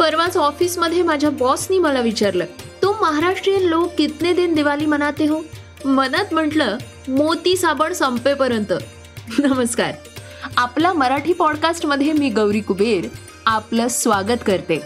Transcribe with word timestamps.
परवाच 0.00 0.36
ऑफिसमध्ये 0.36 1.02
माझ्या 1.02 1.30
बॉसनी 1.30 1.78
मला 1.78 2.00
विचारलं 2.00 2.44
तो 2.82 2.92
महाराष्ट्रीयन 2.92 3.62
लोक 3.62 3.92
कितने 3.98 4.32
दिन 4.32 4.54
दिवाळी 4.54 4.86
मनाते 4.86 5.26
हो? 5.26 5.40
मनात 5.84 6.34
म्हटलं 6.34 6.78
मोती 7.08 7.56
साबण 7.56 7.92
संपेपर्यंत. 7.92 8.72
नमस्कार. 9.38 9.92
आपला 10.56 10.92
मराठी 10.92 11.32
पॉडकास्टमध्ये 11.32 12.12
मी 12.12 12.30
गौरी 12.30 12.60
कुबेर 12.60 13.04
आपलं 13.46 13.88
स्वागत 13.88 14.42
करते. 14.46 14.82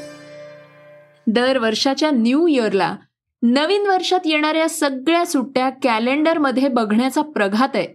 दर 1.27 1.59
वर्षाच्या 1.59 2.11
न्यू 2.11 2.47
इयरला 2.47 2.97
नवीन 3.43 3.87
वर्षात 3.87 4.21
येणाऱ्या 4.25 4.69
सगळ्या 4.69 5.27
सुट्ट्या 5.27 5.71
कॅलेंडरमध्ये 5.83 6.69
बघण्याचा 6.69 7.23
प्रघात 7.23 7.69
आहे. 7.75 7.87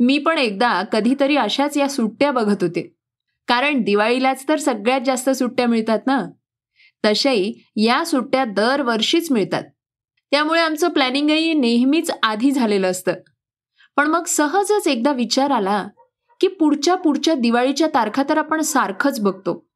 मी 0.00 0.18
पण 0.18 0.38
एकदा 0.38 0.82
कधीतरी 0.82 1.36
अशाच 1.36 1.76
या 1.76 1.88
सुट्ट्या 1.88 2.30
बघत 2.30 2.62
होते. 2.62 2.94
कारण 3.48 3.82
दिवाळीलाच 3.82 4.44
तर 4.48 4.56
सगळ्यात 4.56 5.00
जास्त 5.06 5.30
सुट्ट्या 5.30 5.66
मिळतात 5.66 5.98
ना? 6.06 6.20
तशाही 7.04 7.54
या 7.76 8.04
सुट्ट्या 8.04 8.44
दरवर्षीच 8.44 9.32
मिळतात. 9.32 9.62
त्यामुळे 10.30 10.60
आमचं 10.60 10.88
प्लॅनिंगही 10.88 11.54
नेहमीच 11.54 12.10
आधी 12.22 12.50
झालेलं 12.50 12.90
असतं. 12.90 13.12
पण 13.96 14.06
मग 14.06 14.24
सहजच 14.24 14.88
एकदा 14.88 15.12
विचार 15.12 15.50
आला 15.50 15.88
की 16.40 16.48
पुढच्या 16.48 16.94
पुढच्या 16.94 17.34
दिवाळीच्या 17.34 17.88
तारखा 17.88 18.22
तर 18.28 18.38
आपण 18.38 18.60
सारखंच 18.60 19.20
बघतो. 19.20 19.66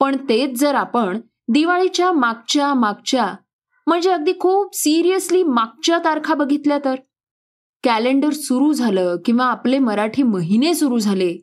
पण 0.00 0.16
तेच 0.16 0.60
जर 0.60 0.74
आपण 0.74 1.20
दिवाळीच्या 1.48 2.12
मागच्या 2.12 2.74
मागच्या 2.74 3.34
म्हणजे 3.86 4.10
अगदी 4.10 4.32
खूप 4.40 4.74
सिरियसली 4.74 5.42
मागच्या 5.42 5.98
तारखा 5.98 6.34
बघितल्या 6.34 6.78
तर? 6.84 6.94
कॅलेंडर 7.82 8.30
सुरू 8.30 8.72
झालं 8.72 9.16
किंवा 9.24 9.46
आपले 9.46 9.78
मराठी 9.78 10.22
महिने 10.22 10.74
सुरू 10.74 10.98
झाले 10.98 11.36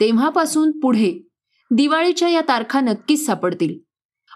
तेव्हापासून 0.00 0.80
पुढे 0.80 1.28
दिवाळीच्या 1.70 2.28
या 2.28 2.40
तारखा 2.40 2.80
नक्कीच 2.80 3.26
सापडतील. 3.26 3.89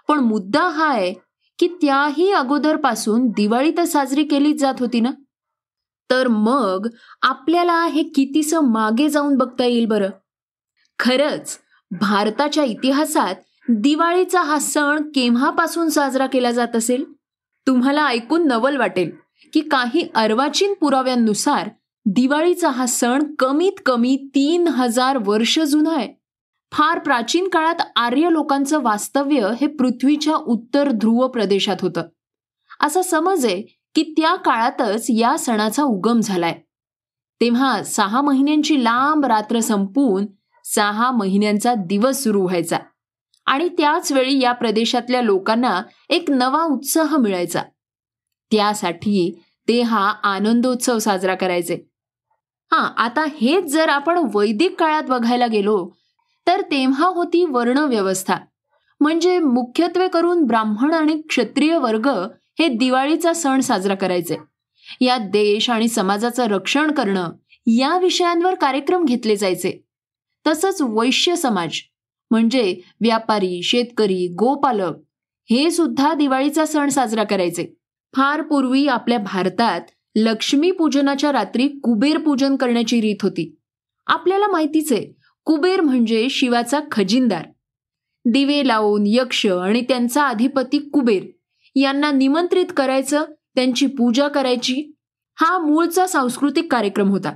पण 0.07 0.19
मुद्दा 0.19 0.67
हा 0.69 0.87
आहे 0.87 1.13
की 1.59 1.67
त्याही 1.67 2.31
अगोदरपासून 2.31 3.27
दिवाळी 3.27 3.71
तर 3.77 3.85
साजरी 3.85 4.23
केलीच 4.23 4.59
जात 4.59 4.73
होती 4.79 4.99
ना? 4.99 5.11
तर 6.09 6.27
मग 6.27 6.87
आपल्याला 7.21 7.83
हे 7.85 8.03
कितीस 8.03 8.53
मागे 8.53 9.09
जाऊन 9.09 9.35
बघता 9.37 9.65
येईल 9.65 9.85
बरं? 9.85 10.09
खरंच 10.99 11.57
भारताच्या 11.91 12.63
इतिहासात 12.63 13.35
दिवाळीचा 13.69 14.41
हा 14.41 14.59
सण 14.59 15.01
केव्हापासून 15.15 15.89
साजरा 15.89 16.25
केला 16.25 16.51
जात 16.51 16.75
असेल? 16.75 17.03
तुम्हाला 17.67 18.05
ऐकून 18.05 18.47
नवल 18.47 18.77
वाटेल 18.77 19.11
की 19.53 19.61
काही 19.61 20.07
अर्वाचीन 20.15 20.73
पुराव्यांनुसार 20.73 21.69
दिवाळीचा 22.05 22.69
हा 22.69 22.85
सण 22.85 23.23
कमीत 23.39 23.81
कमी 23.85 24.17
तीन 24.35 24.67
हजार 24.67 25.17
वर्ष 25.25 25.59
जुना 25.59 25.95
आहे. 25.95 26.13
फार 26.77 26.99
प्राचीन 26.99 27.47
काळात 27.47 27.81
आर्य 27.95 28.29
लोकांचं 28.31 28.81
वास्तव्य 28.81 29.49
हे 29.61 29.67
पृथ्वीच्या 29.67 30.35
उत्तर 30.35 30.89
ध्रुव 30.91 31.27
प्रदेशात 31.27 31.75
होतं. 31.81 32.03
असा 32.81 33.01
समज 33.01 33.45
आहे 33.45 33.61
की 33.95 34.03
त्या 34.17 34.35
काळातच 34.35 35.05
या 35.09 35.37
सणाचा 35.37 35.83
उगम 35.83 36.19
झालाय. 36.19 36.59
तेव्हा 37.41 37.83
सहा 37.83 38.21
महिन्यांची 38.21 38.83
लांब 38.83 39.25
रात्र 39.25 39.59
संपून 39.59 40.25
सहा 40.65 41.11
महिन्यांचा 41.11 41.73
दिवस 41.73 42.23
सुरू 42.23 42.41
व्हायचा 42.41 42.77
आणि 43.45 43.69
त्याच 43.69 44.11
वेळी 44.11 44.39
या 44.39 44.51
प्रदेशातल्या 44.51 45.21
लोकांना 45.21 45.81
एक 46.09 46.31
नवा 46.31 46.63
उत्साह 46.63 47.17
मिळायचा. 47.17 47.63
त्यासाठी 48.51 49.39
ते 49.67 49.81
हा 49.81 50.07
आनंदोत्सव 50.23 50.99
साजरा 50.99 51.35
करायचे. 51.35 51.75
हा 52.71 52.87
आता 52.97 53.25
हेच 53.41 53.63
जर 53.63 53.89
आपण 53.89 54.29
वैदिक 54.33 54.79
काळात 54.79 55.03
बघायला 55.03 55.47
गेलो 55.47 55.89
तर 56.47 56.61
तेव्हा 56.61 57.07
होती 57.07 57.45
वर्ण 57.45 57.77
व्यवस्था 57.77 58.35
म्हणजे 58.99 59.39
मुख्यत्वे 59.39 60.07
करून 60.07 60.43
ब्राह्मण 60.43 60.93
आणि 60.93 61.21
क्षत्रिय 61.29 61.77
वर्ग 61.77 62.07
हे 62.59 62.67
दिवाळीचा 62.67 63.33
सण 63.33 63.59
साजरा 63.59 63.95
करायचे. 63.95 64.37
या 65.01 65.17
देश 65.17 65.69
आणि 65.69 65.87
समाजाचं 65.87 66.45
रक्षण 66.45 66.91
करणं 66.91 67.31
या 67.67 67.97
विषयांवर 67.97 68.55
कार्यक्रम 68.55 69.05
घेतले 69.05 69.35
जायचे. 69.35 69.71
तसंच 70.45 70.81
वैश्य 70.81 71.35
समाज 71.35 71.77
म्हणजे 72.31 72.81
व्यापारी 73.01 73.61
शेतकरी 73.63 74.27
गोपालक 74.27 74.95
हे 75.49 75.71
सुद्धा 75.71 76.13
दिवाळीचा 76.13 76.65
सण 76.65 76.89
साजरा 76.89 77.23
करायचे. 77.23 77.65
फार 78.13 78.41
पूर्वी 78.41 78.87
आपल्या 78.87 79.17
भारतात 79.19 79.81
लक्ष्मी 80.15 80.71
पूजनाच्या 80.71 81.31
रात्री 81.31 81.67
कुबेर 81.67 82.17
पूजन 82.17 82.55
करण्याची 82.55 83.01
रीत 83.01 83.23
होती. 83.23 83.55
आपल्याला 84.07 84.47
माहितीच 84.47 84.91
आहे 84.91 85.24
कुबेर 85.45 85.81
म्हणजे 85.81 86.27
शिवाचा 86.29 86.79
खजिनदार. 86.91 87.45
दिवे 88.25 88.67
लावून 88.67 89.03
यक्ष 89.05 89.45
आणि 89.45 89.81
त्यांचा 89.81 90.27
अधिपती 90.27 90.79
कुबेर. 90.79 91.23
यांना 91.75 92.11
निमंत्रित 92.11 92.65
करायचं 92.77 93.23
त्यांची 93.55 93.87
पूजा 93.87 94.27
करायची 94.27 94.93
हा 95.35 95.57
मूळचा 95.57 96.07
सांस्कृतिक 96.07 96.71
कार्यक्रम 96.71 97.09
होता. 97.09 97.33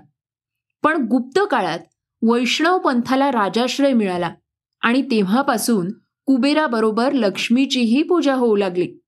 पण 0.84 1.06
गुप्त 1.08 1.40
काळात 1.52 1.80
वैष्णव 2.22 2.78
पंथाला 2.78 3.32
राजाश्रय 3.32 3.94
मिळाला 3.94 4.34
आणि 4.82 5.02
तेव्हापासून 5.02 5.92
कुबेराबरोबर 6.26 7.14
लक्ष्मीचीही 7.14 8.04
पूजा 8.04 8.34
होऊ 8.34 8.56
लागली. 8.56 9.00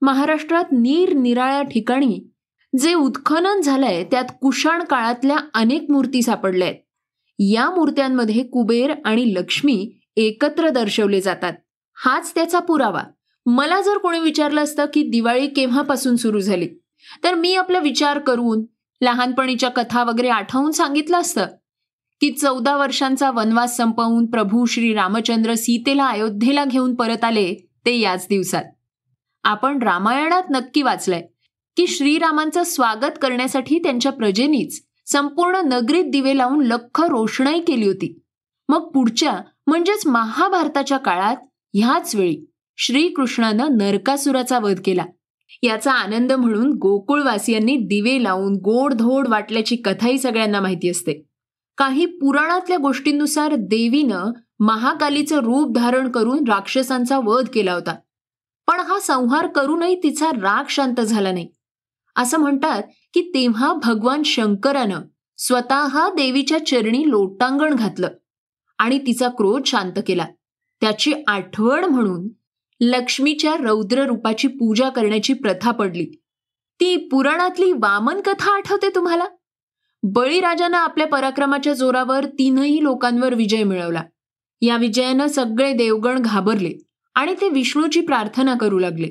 महाराष्ट्रात 0.00 0.64
निरनिराळ्या 0.72 1.62
ठिकाणी 1.62 2.20
जे 2.78 2.94
उत्खनन 2.94 3.60
झालंय 3.60 4.04
त्यात 4.04 4.24
कुशाण 4.40 4.82
काळातल्या 4.84 5.36
अनेक 5.54 5.90
मूर्ती 5.90 6.22
सापडल्या 6.22 6.68
आहेत. 6.68 6.83
या 7.38 7.70
मूर्त्यांमध्ये 7.70 8.42
कुबेर 8.42 8.94
आणि 9.04 9.34
लक्ष्मी 9.34 9.94
एकत्र 10.16 10.68
दर्शवले 10.68 11.20
जातात. 11.20 11.52
हाच 11.96 12.34
त्याचा 12.34 12.58
पुरावा. 12.58 13.02
मला 13.46 13.80
जर 13.80 13.98
कोणी 13.98 14.18
विचारलं 14.18 14.62
असतं 14.62 14.84
की 14.94 15.02
दिवाळी 15.02 15.46
केव्हापासून 15.46 16.16
सुरू 16.16 16.40
झाली? 16.40 16.68
तर 17.24 17.34
मी 17.34 17.54
आपला 17.54 17.78
विचार 17.78 18.18
करून 18.18 18.64
लहानपणीच्या 19.00 19.68
कथा 19.68 20.04
वगैरे 20.04 20.28
आठवून 20.28 20.70
सांगितलं 20.70 21.18
असतं. 21.18 21.46
की 22.20 22.30
चौदा 22.32 22.76
वर्षांचा 22.76 23.30
वनवास 23.30 23.76
संपवून 23.76 24.26
प्रभू 24.26 24.64
श्री 24.64 24.94
रामचंद्र 24.94 25.54
सीतेला 25.54 26.06
अयोध्येला 26.06 26.64
घेऊन 26.64 26.94
परत 26.94 27.24
आले 27.24 27.54
ते 27.86 27.98
याच 27.98 28.26
दिवसात. 28.28 28.64
आपण 29.44 29.82
रामायणात 29.82 30.42
नक्की 30.50 30.82
वाचलंय. 30.82 31.22
की 31.76 31.86
श्रीरामांचं 31.86 32.62
स्वागत 32.62 33.18
करण्यासाठी 33.22 33.78
त्यांच्या 33.78 34.12
प्रजेनीच 34.12 34.84
संपूर्ण 35.06 35.56
नगरीत 35.56 36.04
दिवे 36.04 36.36
लावून 36.36 36.64
लख 36.64 37.00
रोषणाई 37.00 37.60
केली 37.60 37.86
होती. 37.86 38.20
मग 38.68 38.90
पुढच्या 38.90 39.40
म्हणजेच 39.66 40.06
महाभारताच्या 40.06 40.98
काळात 40.98 41.36
ह्याच 41.74 42.14
वेळी 42.14 42.38
श्रीकृष्णानं 42.76 43.76
नरकासुराचा 43.76 44.58
वध 44.58 44.80
केला. 44.84 45.04
याचा 45.62 45.92
आनंद 45.92 46.32
म्हणून 46.32 46.70
गोकुळवासियांनी 46.72 47.76
दिवे 47.76 48.22
लावून 48.22 48.52
गोडधोड 48.54 49.28
वाटल्याची 49.28 49.76
कथाही 49.76 50.18
सगळ्यांना 50.18 50.60
माहिती 50.60 50.90
असते. 50.90 51.26
काही 51.78 52.06
पुराणातल्या 52.06 52.76
गोष्टींनुसार 52.76 53.54
देवीनं 53.54 54.32
महाकालीचं 54.60 55.36
रूप 55.36 55.76
धारण 55.76 56.10
करून 56.10 56.44
राक्षसांचा 56.48 57.18
वध 57.24 57.48
केला 57.54 57.72
होता. 57.72 57.94
पण 58.66 58.80
हा 58.80 59.00
संहार 59.00 59.46
करूनही 59.46 60.02
तिचा 60.02 60.30
राग 60.30 60.64
शांत 60.68 61.00
झाला 61.00 61.32
नाही. 61.32 61.48
असं 62.16 62.38
म्हणतात 62.38 62.82
की 63.14 63.20
तेव्हा 63.34 63.72
भगवान 63.72 64.22
शंकरानं 64.22 65.00
स्वतः 65.38 66.08
देवीच्या 66.08 66.66
चरणी 66.66 67.10
लोटांगण 67.10 67.74
घातलं 67.74 68.08
आणि 68.78 68.98
तिचा 68.98 69.28
क्रोध 69.28 69.62
शांत 69.66 69.92
केला. 70.06 70.26
त्याची 70.80 71.14
आठवण 71.26 71.84
म्हणून 71.84 72.28
लक्ष्मीच्या 72.80 73.56
रौद्र 73.56 74.06
रूपाची 74.06 74.48
पूजा 74.48 74.88
करण्याची 74.88 75.32
प्रथा 75.32 75.70
पडली. 75.70 76.04
ती 76.80 76.96
पुराणातली 76.96 77.72
वामन 77.72 78.20
कथा 78.20 78.56
आठवते 78.56 78.88
तुम्हाला? 78.94 79.24
बळीराजानं 80.02 80.76
आपल्या 80.76 81.06
पराक्रमाच्या 81.06 81.74
जोरावर 81.74 82.24
तीनही 82.24 82.82
लोकांवर 82.82 83.34
विजय 83.34 83.62
मिळवला. 83.62 84.02
या 84.60 84.76
विजयानं 84.76 85.26
सगळे 85.26 85.72
देवगण 85.72 86.18
घाबरले 86.18 86.72
आणि 87.14 87.34
ते 87.40 87.48
विष्णूची 87.48 88.00
प्रार्थना 88.00 88.54
करू 88.54 88.78
लागले. 88.78 89.08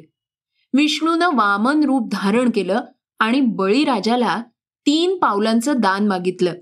विष्णूनं 0.73 1.29
वामन 1.33 1.83
रूप 1.83 2.09
धारण 2.11 2.49
केलं 2.55 2.81
आणि 3.19 3.41
बळीराजाला 3.41 4.41
तीन 4.85 5.17
पावलांचं 5.17 5.73
दान 5.77 6.07
मागितलं. 6.07 6.53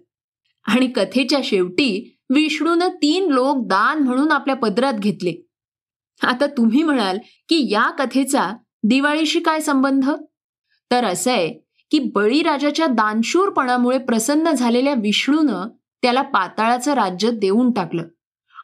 आणि 0.67 0.87
कथेच्या 0.87 1.39
शेवटी 1.43 2.17
विष्णूनं 2.29 2.87
तीन 2.87 3.31
लोक 3.31 3.67
दान 3.67 3.99
म्हणून 3.99 4.31
आपल्या 4.31 4.55
पदरात 4.55 4.93
घेतले. 4.93 5.47
आता 6.21 6.45
तुम्ही 6.45 6.83
म्हणाल 6.83 7.17
की 7.49 7.71
या 7.71 7.89
कथेचा 7.89 8.53
दिवाळीशी 8.83 9.39
काय 9.39 9.59
संबंध? 9.59 10.09
तर 10.91 11.05
असं 11.05 11.31
आहे 11.31 11.53
की 11.91 11.99
बळीराजाच्या 11.99 12.87
दानशूरपणामुळे 12.87 13.97
प्रसन्न 13.97 14.51
झालेल्या 14.51 14.93
विष्णूनं 14.93 15.67
त्याला 16.01 16.21
पाताळाचं 16.21 16.93
राज्य 16.93 17.31
देऊन 17.31 17.71
टाकलं. 17.71 18.03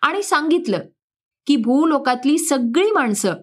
आणि 0.02 0.24
सांगितलं 0.24 0.80
की 1.48 1.56
भूलोकातली 1.56 2.38
सगळी 2.38 2.92
माणसं 2.92 3.34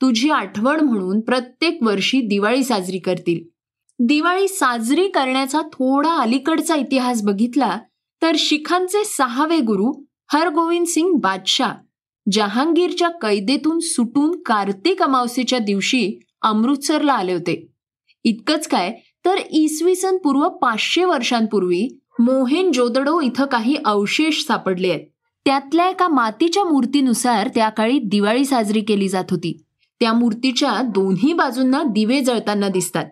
तुझी 0.00 0.30
आठवण 0.30 0.80
म्हणून 0.80 1.20
प्रत्येक 1.20 1.78
वर्षी 1.82 2.20
दिवाळी 2.20 2.64
साजरी 2.64 2.98
करतील. 2.98 3.59
दिवाळी 4.08 4.48
साजरी 4.48 5.06
करण्याचा 5.08 5.60
थोडा 5.62 6.10
अलीकडचा 6.12 6.74
इतिहास 6.76 7.22
बघितला 7.22 7.78
तर 8.22 8.32
शिखांचे 8.38 9.04
सहावे 9.04 9.58
गुरु 9.60 9.92
हरगोविंद 10.32 10.86
सिंग 10.86 11.14
बादशाह 11.14 11.72
जहांगीरच्या 12.32 13.08
कैदेतून 13.08 13.78
सुटून 13.78 14.30
कार्तिक 14.46 15.02
अमावस्येच्या 15.02 15.58
दिवशी 15.58 16.18
अमृतसरला 16.42 17.12
आले 17.12 17.32
होते. 17.32 17.66
इतकंच 18.24 18.68
काय 18.68 18.92
तर 19.24 19.36
इसवी 19.50 19.94
सन 19.94 20.16
पूर्व 20.16 20.48
पाचशे 20.48 21.04
वर्षांपूर्वी 21.04 21.86
मोहेन 22.20 22.72
जोदडो 22.72 23.20
इथं 23.20 23.46
काही 23.46 23.76
अवशेष 23.84 24.44
सापडले 24.44 24.90
आहेत. 24.90 25.06
त्यातल्या 25.46 25.88
एका 25.88 26.08
मातीच्या 26.08 26.64
मूर्तीनुसार 26.64 27.48
त्या 27.48 27.68
काळी 27.68 27.98
दिवाळी 27.98 28.44
साजरी 28.44 28.80
केली 28.80 29.08
जात 29.08 29.30
होती. 29.30 29.56
त्या 30.00 30.12
मूर्तीच्या 30.12 30.80
दोन्ही 30.82 31.32
बाजूंना 31.32 31.82
दिवे 31.82 32.20
जळताना 32.20 32.68
दिसतात. 32.68 33.04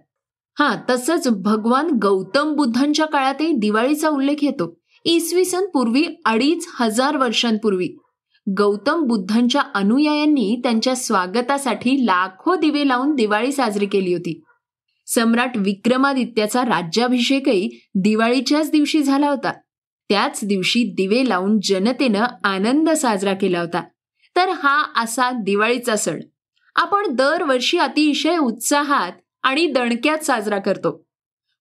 हा 0.58 0.76
तसंच 0.90 1.28
भगवान 1.28 1.90
गौतम 2.02 2.54
बुद्धांच्या 2.54 3.06
काळातही 3.06 3.52
दिवाळीचा 3.52 4.08
उल्लेख 4.08 4.36
येतो. 4.42 4.80
इसवी 5.04 5.44
सन 5.44 5.64
पूर्वी 5.74 6.04
अडीच 6.24 6.66
हजार 6.80 7.16
वर्षांपूर्वी. 7.16 7.88
गौतम 8.58 9.02
बुद्धांच्या 9.02 9.62
अनुयायांनी 9.74 10.60
त्यांच्या 10.62 10.96
स्वागतासाठी 10.96 12.06
लाखो 12.06 12.56
दिवे 12.56 12.88
लावून 12.88 13.14
दिवाळी 13.14 13.52
साजरी 13.52 13.86
केली 13.86 14.12
होती. 14.12 14.42
सम्राट 15.06 15.56
विक्रमादित्याचा 15.56 16.62
राज्याभिषेकही 16.62 17.68
दिवाळीच्याच 17.94 18.70
दिवशी 18.70 19.02
झाला 19.02 19.28
होता. 19.30 19.52
त्याच 20.08 20.40
दिवशी 20.44 20.82
दिवे 20.82 21.28
लावून 21.28 21.58
जनतेनं 21.64 22.24
आनंद 22.44 22.90
साजरा 22.90 23.34
केला 23.34 23.60
होता. 23.60 23.82
तर 24.36 24.48
हा 24.48 25.02
असा 25.02 25.30
दिवाळीचा 25.30 25.96
सण. 25.96 26.20
आपण 26.76 27.02
दरवर्षी 27.10 27.78
अतिशय 27.78 28.36
उत्साहात 28.36 29.12
आणि 29.48 29.66
दणक्यात 29.66 30.18
साजरा 30.18 30.58
करतो. 30.58 31.06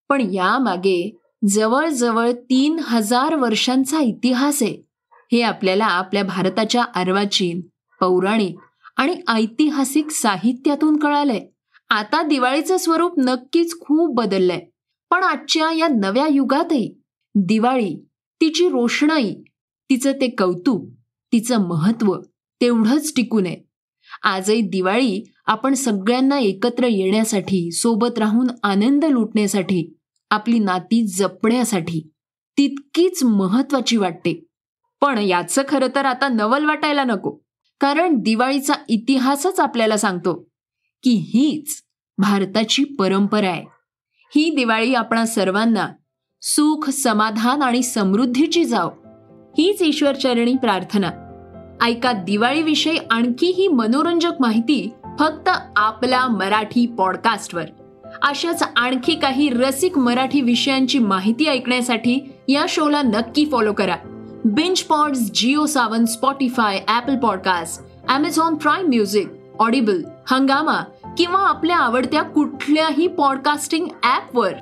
पण 0.09 0.33
यामागे 0.33 1.17
जवळजवळ 1.47 2.31
तीन 2.31 2.79
हजार 2.79 3.35
वर्षांचा 3.35 3.99
इतिहास 3.99 4.63
आहे. 4.63 4.81
हे 5.31 5.41
आपल्याला 5.41 5.85
आपल्या 5.85 6.23
भारताच्या 6.23 6.83
अर्वाचीन 6.95 7.61
पौराणिक 7.99 8.55
आणि 8.97 9.15
ऐतिहासिक 9.27 10.11
साहित्यातून 10.11 10.97
कळालंय. 10.97 11.47
आता 11.89 12.23
दिवाळीचं 12.23 12.77
स्वरूप 12.77 13.13
नक्कीच 13.17 13.79
खूप 13.79 14.15
बदललंय. 14.15 14.61
पण 15.09 15.23
आजच्या 15.23 15.71
या 15.71 15.87
नव्या 15.87 16.27
युगातही 16.27 17.01
दिवाळी 17.35 18.05
तिची 18.41 18.69
रोषणाई 18.69 19.35
तिचं 19.89 20.11
ते 20.11 20.29
कौतुक 20.29 20.89
तिचं 21.33 21.67
महत्त्व 21.67 22.17
तेवढंच 22.61 23.13
टिकून 23.15 23.45
आहे. 23.45 23.66
आजही 24.23 24.61
दिवाळी 24.61 25.23
आपण 25.45 25.73
सगळ्यांना 25.73 26.39
एकत्र 26.39 26.85
येण्यासाठी 26.85 27.71
सोबत 27.71 28.19
राहून 28.19 28.47
आनंद 28.63 29.05
लुटण्यासाठी 29.05 29.97
आपली 30.29 30.59
नाती 30.59 31.07
जपण्यासाठी 31.07 32.09
तितकीच 32.57 33.23
महत्वाची 33.23 33.97
वाटते. 33.97 34.45
पण 35.01 35.17
याचं 35.17 35.61
खरं 35.69 35.87
तर 35.95 36.05
आता 36.05 36.27
नवल 36.27 36.65
वाटायला 36.65 37.03
नको. 37.03 37.37
कारण 37.79 38.19
दिवाळीचा 38.19 38.73
इतिहासच 38.89 39.59
आपल्याला 39.59 39.97
सांगतो 39.97 40.49
की 41.03 41.11
हीच 41.11 41.83
भारताची 42.17 42.83
परंपरा 42.83 43.49
आहे. 43.49 43.65
ही 44.35 44.55
दिवाळी 44.55 44.93
आपणा 44.93 45.25
सर्वांना 45.25 45.87
सुख 46.41 46.89
समाधान 46.89 47.61
आणि 47.61 47.83
समृद्धीची 47.83 48.63
जाव. 48.63 48.89
हीच 49.57 49.81
ईश्वरचरणी 49.81 50.55
प्रार्थना. 50.55 51.11
ऐका 51.81 52.11
दिवाळीविषयी 52.11 52.97
आणखी 53.11 53.47
ही 53.47 53.67
मनोरंजक 53.67 54.31
माहिती 54.39 54.93
फक्त 55.19 55.49
आपला 55.75 56.27
मराठी 56.27 56.85
पॉडकास्टवर 56.87 57.63
अशाच 58.21 58.63
आणखी 58.75 59.15
काही 59.15 59.49
रसिक 59.49 59.97
मराठी 59.97 60.41
विषयांची 60.41 60.99
माहिती 60.99 61.45
ऐकण्यासाठी 61.45 62.33
या 62.47 62.65
शोला 62.69 63.01
नक्की 63.01 63.45
फॉलो 63.45 63.73
करा. 63.73 63.95
Binge 64.45 64.83
pods 64.83 65.31
Jio 65.33 65.65
Saavn 65.65 66.05
Spotify 66.05 66.81
Apple 66.87 67.15
podcast 67.17 67.81
Amazon 68.09 68.55
Prime 68.55 68.87
music 68.87 69.27
Audible 69.59 70.01
Hungama 70.31 70.77
किंवा 71.17 71.39
आपल्या 71.39 71.77
आवडत्या 71.77 72.23
कुठल्याही 72.23 73.07
पॉडकास्टिंग 73.07 73.87
ॲपवर 74.03 74.53